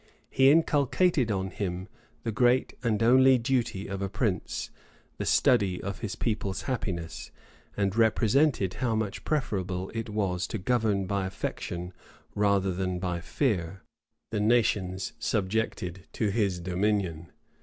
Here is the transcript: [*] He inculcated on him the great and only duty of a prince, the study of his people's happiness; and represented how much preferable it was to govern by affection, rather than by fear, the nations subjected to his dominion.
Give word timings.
[*] 0.15 0.29
He 0.31 0.49
inculcated 0.49 1.29
on 1.29 1.51
him 1.51 1.87
the 2.23 2.31
great 2.31 2.73
and 2.81 3.03
only 3.03 3.37
duty 3.37 3.85
of 3.87 4.01
a 4.01 4.09
prince, 4.09 4.71
the 5.19 5.27
study 5.27 5.79
of 5.79 5.99
his 5.99 6.15
people's 6.15 6.63
happiness; 6.63 7.29
and 7.77 7.95
represented 7.95 8.73
how 8.73 8.95
much 8.95 9.23
preferable 9.23 9.91
it 9.93 10.09
was 10.09 10.47
to 10.47 10.57
govern 10.57 11.05
by 11.05 11.27
affection, 11.27 11.93
rather 12.33 12.73
than 12.73 12.97
by 12.97 13.19
fear, 13.21 13.83
the 14.31 14.39
nations 14.39 15.13
subjected 15.19 16.07
to 16.13 16.29
his 16.31 16.59
dominion. 16.59 17.31